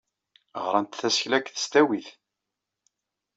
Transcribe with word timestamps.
Ɣrant 0.65 0.97
tasekla 0.99 1.37
deg 1.39 1.45
tesdawit. 1.49 2.07